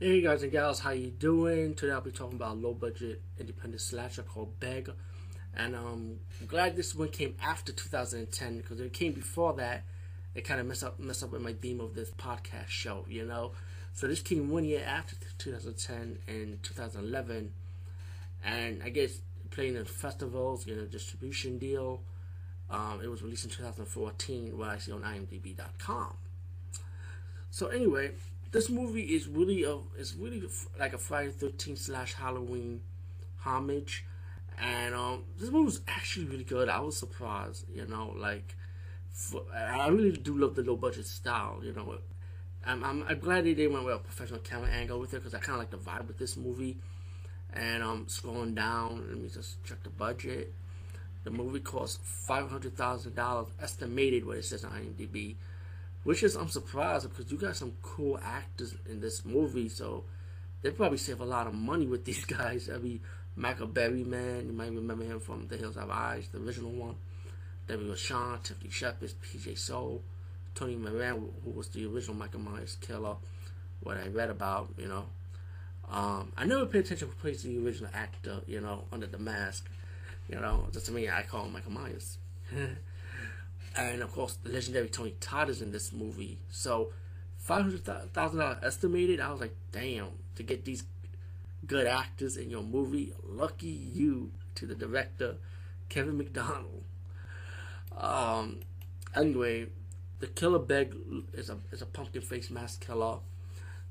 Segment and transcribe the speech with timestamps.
[0.00, 1.76] Hey guys and gals, how you doing?
[1.76, 4.90] Today I'll be talking about a low budget independent slasher called Beg.
[5.56, 9.84] And um, I'm glad this one came after 2010 because it came before that,
[10.34, 13.24] it kind of mess up mess up with my theme of this podcast show, you
[13.24, 13.52] know.
[13.92, 17.52] So this came one year after 2010 and 2011,
[18.44, 19.20] and I guess
[19.52, 22.02] playing in festivals, you know, distribution deal.
[22.68, 26.14] Um, it was released in 2014, what I see on IMDb.com.
[27.52, 28.10] So anyway,
[28.54, 30.40] this movie is really a is really
[30.78, 32.82] like a Friday Thirteenth slash Halloween
[33.40, 34.06] homage,
[34.56, 36.68] and um, this movie was actually really good.
[36.68, 38.54] I was surprised, you know, like
[39.10, 41.98] for, I really do love the low budget style, you know.
[42.64, 45.40] I'm, I'm, I'm glad they went with a professional camera angle with it because I
[45.40, 46.78] kind of like the vibe with this movie.
[47.52, 50.54] And um, scrolling down, let me just check the budget.
[51.24, 55.34] The movie cost five hundred thousand dollars, estimated what it says on IMDb
[56.04, 60.04] which is I'm surprised because you got some cool actors in this movie, so
[60.62, 62.70] they probably save a lot of money with these guys.
[62.72, 63.00] I mean,
[63.36, 66.94] Michael Berryman, you might remember him from The Hills Have Eyes, the original one.
[67.66, 70.02] David LaChant, Tiffany Shepis, PJ Soles,
[70.54, 73.16] Tony Moran, who was the original Michael Myers killer.
[73.82, 75.06] What I read about, you know.
[75.90, 79.18] Um, I never paid attention to who plays the original actor, you know, under the
[79.18, 79.68] mask.
[80.28, 82.18] You know, just to me, I call him Michael Myers.
[83.76, 86.38] and of course the legendary Tony Todd is in this movie.
[86.50, 86.92] So
[87.36, 89.20] five hundred thousand dollars estimated.
[89.20, 90.84] I was like, damn, to get these
[91.66, 94.30] good actors in your movie, lucky you.
[94.56, 95.34] To the director,
[95.88, 96.84] Kevin McDonald.
[97.96, 98.60] Um,
[99.16, 99.66] anyway,
[100.20, 100.94] the killer beg
[101.32, 103.18] is a is a pumpkin face mask killer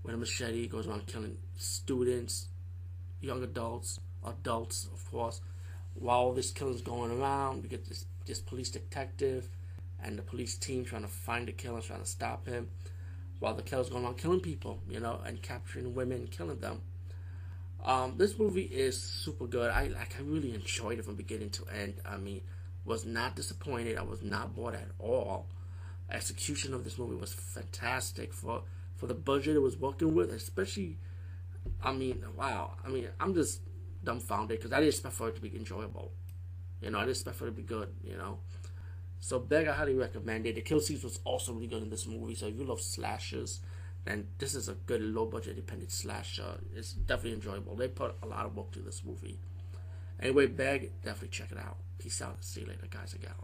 [0.04, 0.68] with a machete.
[0.68, 2.48] Goes around killing students,
[3.20, 5.42] young adults, adults, of course.
[5.96, 9.50] While this killing's going around, we get this this police detective
[10.04, 12.70] and the police team trying to find the killer, trying to stop him,
[13.40, 16.82] while the killer's going on killing people, you know, and capturing women, killing them.
[17.84, 19.70] Um, this movie is super good.
[19.70, 20.16] I like.
[20.18, 21.96] I really enjoyed it from beginning to end.
[22.06, 22.42] I mean,
[22.86, 23.98] was not disappointed.
[23.98, 25.48] I was not bored at all.
[26.10, 28.64] Execution of this movie was fantastic for
[28.96, 30.98] for the budget it was working with, especially.
[31.82, 32.74] I mean, wow.
[32.86, 33.62] I mean, I'm just
[34.04, 36.12] dumbfounded because I didn't expect for it to be enjoyable.
[36.82, 37.90] You know, I didn't expect for it to be good.
[38.04, 38.40] You know,
[39.24, 40.56] so Beg, I highly recommend it.
[40.56, 42.36] The kill scenes was also really good in this movie.
[42.36, 43.62] So if you love slashers,
[44.04, 46.60] then this is a good low budget independent slasher.
[46.76, 47.74] It's definitely enjoyable.
[47.78, 49.40] They put a lot of work to this movie.
[50.20, 51.78] Anyway, Beg, definitely check it out.
[52.00, 52.44] Peace out.
[52.44, 53.38] See you later, guys and gals.